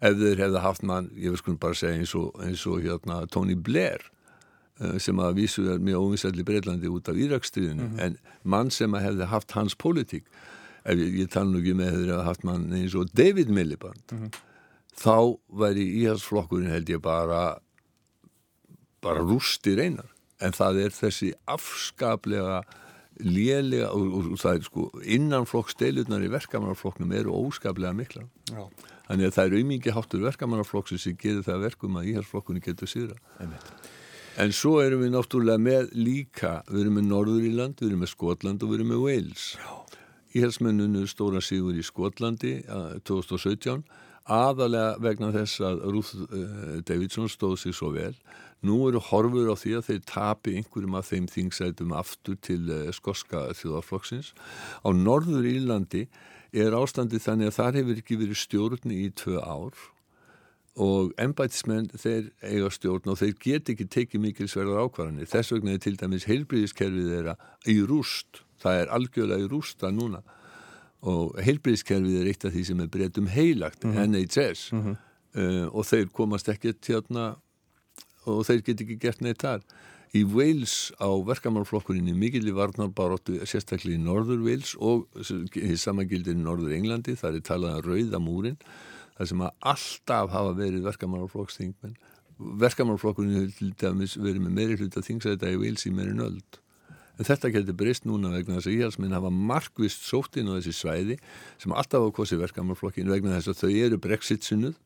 Ef 0.00 0.14
þeir 0.20 0.44
hefði 0.44 0.62
haft 0.62 0.84
mann, 0.86 1.10
ég 1.16 1.34
veist 1.34 1.42
sko 1.42 1.56
bara 1.58 1.74
segja 1.74 1.98
eins 1.98 2.14
og, 2.14 2.30
eins 2.44 2.62
og 2.66 2.84
hérna, 2.84 3.24
Tony 3.26 3.56
Blair 3.56 4.04
eh, 4.78 4.98
sem 5.02 5.18
að 5.18 5.40
vísu 5.40 5.66
er 5.72 5.82
mjög 5.82 6.12
óvinsætli 6.12 6.46
Breitlandi 6.46 6.92
út 6.92 7.08
af 7.08 7.18
Íraksstriðinu 7.18 7.88
mm 7.88 7.96
-hmm. 7.96 8.02
en 8.04 8.18
mann 8.44 8.70
sem 8.70 8.92
hefði 8.92 9.26
haft 9.26 9.50
hans 9.50 9.74
politík 9.74 10.30
ef 10.86 11.00
ég, 11.00 11.20
ég 11.22 11.30
tala 11.32 11.50
nú 11.50 11.60
ekki 11.62 11.76
með 11.78 12.00
þeirra 12.00 12.24
haft 12.26 12.46
mann 12.46 12.66
eins 12.76 12.96
og 12.98 13.10
David 13.16 13.50
Milliband 13.52 14.12
mm 14.12 14.18
-hmm. 14.18 14.40
þá 15.02 15.38
væri 15.62 15.86
íhalsflokkurinn 16.02 16.72
held 16.72 16.90
ég 16.90 17.02
bara 17.02 17.58
bara 19.02 19.20
rústi 19.20 19.76
reynar 19.76 20.10
en 20.40 20.52
það 20.52 20.82
er 20.84 20.90
þessi 20.90 21.32
afskaplega 21.46 22.62
lélega 23.20 23.88
og, 23.90 24.12
og, 24.12 24.32
og 24.32 24.38
það 24.38 24.54
er 24.54 24.62
sko 24.62 24.90
innanflokksteilurnar 25.02 26.26
í 26.26 26.32
verkamannarflokknum 26.32 27.12
eru 27.12 27.32
óskaplega 27.32 27.92
mikla 27.96 28.22
Já. 28.52 28.68
þannig 29.08 29.26
að 29.26 29.34
það 29.36 29.44
er 29.46 29.56
auðmingi 29.56 29.94
háttur 29.96 30.26
verkamannarflokksins 30.26 31.02
sem 31.02 31.16
gerir 31.16 31.42
það 31.42 31.64
verkum 31.70 31.96
að 31.96 32.10
íhalsflokkunni 32.12 32.60
getur 32.60 32.88
síðra 32.88 33.16
en 34.36 34.52
svo 34.52 34.82
erum 34.84 35.00
við 35.00 35.14
náttúrulega 35.16 35.58
með 35.58 35.88
líka 35.96 36.62
við 36.68 36.80
erum 36.80 36.98
með 36.98 37.06
Norður 37.08 37.48
Íland, 37.48 37.80
við 37.80 37.88
erum 37.88 38.02
með 38.04 38.12
Skotland 38.12 38.62
og 38.62 38.68
við 38.68 38.78
erum 38.78 38.90
með 38.92 39.04
Wales. 39.06 39.56
Já 39.56 39.86
Íhalsmennunu 40.36 41.06
stóra 41.08 41.40
sigur 41.44 41.76
í 41.76 41.84
Skotlandi 41.86 42.58
2017 43.08 43.86
aðalega 44.26 44.96
vegna 45.02 45.30
þess 45.34 45.62
að 45.62 45.82
Ruth 45.94 46.12
uh, 46.18 46.78
Davidson 46.86 47.30
stóð 47.30 47.56
sér 47.62 47.76
svo 47.78 47.92
vel. 47.94 48.14
Nú 48.66 48.80
eru 48.88 49.00
horfur 49.10 49.52
á 49.52 49.56
því 49.58 49.74
að 49.78 49.90
þeir 49.90 50.00
tapi 50.10 50.56
einhverjum 50.58 50.96
af 50.98 51.10
þeim 51.12 51.28
þingsætum 51.30 51.92
aftur 51.96 52.38
til 52.42 52.62
uh, 52.66 52.88
skoska 52.94 53.46
þjóðarflokksins. 53.60 54.32
Á 54.82 54.88
norður 54.90 55.46
Írlandi 55.46 56.06
er 56.56 56.74
ástandi 56.74 57.20
þannig 57.22 57.52
að 57.52 57.58
þar 57.60 57.78
hefur 57.80 58.00
ekki 58.02 58.18
verið 58.22 58.42
stjórn 58.42 58.96
í 58.96 59.04
tvö 59.14 59.42
ár 59.42 59.84
og 60.76 61.12
embætismenn 61.20 61.88
þeir 61.96 62.26
eiga 62.44 62.68
stjórn 62.74 63.12
og 63.12 63.20
þeir 63.22 63.36
get 63.40 63.70
ekki 63.72 63.86
tekið 63.88 64.24
mikilsverðar 64.26 64.84
ákvarðanir 64.84 65.30
þess 65.30 65.54
vegna 65.54 65.72
er 65.72 65.80
til 65.80 65.94
dæmis 65.96 66.26
heilbríðiskerfið 66.28 67.12
þeirra 67.14 67.36
í 67.72 67.78
rúst 67.88 68.42
það 68.62 68.82
er 68.82 68.92
algjörlega 68.96 69.44
í 69.44 69.50
rústa 69.50 69.90
núna. 69.94 70.22
Og 71.06 71.36
heilbríðiskerfið 71.44 72.20
er 72.20 72.30
eitt 72.30 72.46
af 72.48 72.54
því 72.54 72.62
sem 72.70 72.80
er 72.82 72.92
breytum 72.92 73.28
heilagt 73.30 73.84
mm 73.84 73.92
-hmm. 73.92 74.06
NHS 74.12 74.72
mm 74.72 74.82
-hmm. 74.82 74.96
uh, 75.40 75.66
og 75.74 75.84
þeir 75.86 76.08
komast 76.12 76.48
ekkert 76.48 76.86
hérna 76.86 77.36
og 78.26 78.46
þeir 78.46 78.62
get 78.62 78.80
ekki 78.80 78.98
gert 78.98 79.20
neitt 79.20 79.42
þar. 79.42 79.62
Í 80.14 80.22
Wales 80.24 80.92
á 81.02 81.10
verkamálflokkurinni 81.26 82.14
mikill 82.14 82.48
í 82.48 82.54
varnarbaróttu 82.54 83.38
sérstaklega 83.46 83.98
í 83.98 84.02
Norður 84.02 84.44
Wales 84.46 84.74
og 84.78 85.08
samagildir 85.76 86.34
í 86.34 86.42
Norður 86.42 86.76
Englandi 86.76 87.16
þar 87.18 87.34
er 87.34 87.44
talað 87.46 87.74
að 87.74 87.80
um 87.82 87.90
rauðamúrin 87.90 88.58
þar 89.16 89.30
sem 89.30 89.42
að 89.46 89.50
alltaf 89.72 90.30
hafa 90.30 90.52
verið 90.56 90.86
verkamálflokksþingmenn 90.86 91.96
verkamálflokkurinn 92.36 93.34
hefur 93.34 93.58
til 93.58 93.72
dæmis 93.80 94.16
verið 94.20 94.42
með 94.44 94.56
meiri 94.58 94.78
hlut 94.80 94.96
að 94.98 95.08
þingsæta 95.08 95.52
í 95.52 95.60
Wales 95.60 95.86
í 95.88 95.92
meiri 95.96 96.14
nöld 96.16 96.60
en 97.16 97.28
þetta 97.28 97.52
getur 97.54 97.76
breyst 97.78 98.06
núna 98.08 98.32
vegna 98.34 98.58
þess 98.58 98.70
að 98.70 98.78
íhalsminn 98.80 99.16
hafa 99.16 99.30
markvist 99.32 100.04
sótt 100.06 100.36
inn 100.40 100.50
á 100.52 100.56
þessi 100.58 100.74
svæði 100.76 101.18
sem 101.62 101.72
alltaf 101.72 102.04
á 102.04 102.08
kosi 102.16 102.38
verkamálflokkin 102.40 103.10
vegna 103.12 103.38
þess 103.38 103.52
að 103.52 103.62
þau 103.62 103.70
eru 103.86 104.00
brexit-sunnuð 104.02 104.76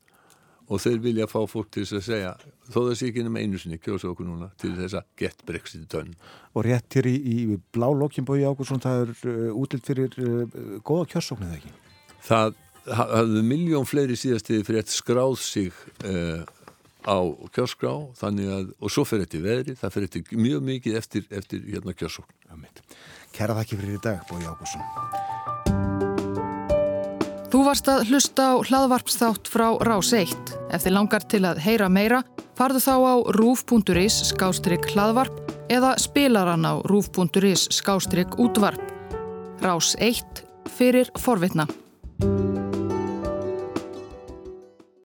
og 0.70 0.78
þeir 0.78 1.00
vilja 1.02 1.26
fá 1.30 1.40
fólk 1.50 1.70
til 1.74 1.82
þess 1.82 1.98
að 1.98 2.06
segja 2.06 2.32
þó 2.70 2.78
það 2.78 2.92
sé 3.00 3.10
ekki 3.10 3.24
nema 3.26 3.42
einu 3.42 3.58
sinni 3.58 3.80
kjósa 3.82 4.10
okkur 4.12 4.28
núna 4.28 4.50
til 4.60 4.72
þess 4.78 5.00
að 5.00 5.08
get 5.18 5.44
brexit 5.48 5.86
dönn 5.90 6.14
Og 6.54 6.66
rétt 6.66 6.98
hér 6.98 7.10
í, 7.10 7.16
í 7.18 7.58
blá 7.74 7.88
lokinbói 7.90 8.44
ákvæmsson 8.46 8.82
það 8.84 9.04
er 9.04 9.14
uh, 9.32 9.58
útlitt 9.58 9.90
fyrir 9.90 10.14
uh, 10.22 10.44
góða 10.86 11.08
kjörsóknið 11.14 11.56
ekki? 11.58 11.74
Það 12.28 12.54
hafðu 13.00 13.42
miljón 13.46 13.88
fleiri 13.88 14.16
síðastiði 14.18 14.66
fyrir 14.66 14.84
að 14.84 14.94
skráð 14.94 15.36
sig 15.42 15.82
uh, 16.06 16.46
á 17.06 17.18
kjörskrá 17.54 17.92
þannig 18.18 18.52
að, 18.54 18.70
og 18.80 18.92
svo 18.92 19.06
fyrir 19.08 19.26
þetta 19.26 19.44
veðri 19.46 19.76
það 19.80 19.96
fyrir 19.96 20.12
þetta 20.14 20.42
mjög 20.44 20.66
mikið 20.70 21.00
eftir, 21.00 21.26
eftir 21.30 21.64
hérna 21.68 21.96
kjörsókn 21.96 22.66
Kæra 23.30 23.54
þakki 23.60 23.78
fyrir 23.78 23.98
í 23.98 24.02
dag, 24.02 24.24
Bói 24.26 24.42
Ágúrsson 24.42 24.82
Þú 27.50 27.64
varst 27.66 27.88
að 27.90 28.04
hlusta 28.12 28.44
á 28.46 28.62
hlaðvarpsþátt 28.62 29.48
frá 29.50 29.66
Rás 29.82 30.12
1. 30.14 30.52
Ef 30.70 30.84
þið 30.84 30.94
langar 30.94 31.24
til 31.26 31.40
að 31.48 31.58
heyra 31.64 31.88
meira, 31.90 32.20
farðu 32.54 32.82
þá 32.84 32.94
á 32.94 33.14
rúf.is 33.34 34.20
skástrygg 34.30 34.86
hlaðvarp 34.92 35.50
eða 35.66 35.96
spilaran 35.98 36.62
á 36.62 36.78
rúf.is 36.86 37.66
skástrygg 37.74 38.38
útvarp. 38.38 38.94
Rás 39.66 39.96
1 39.98 40.44
fyrir 40.78 41.10
forvitna. 41.18 41.66